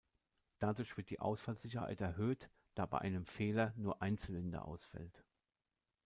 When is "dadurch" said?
0.57-0.97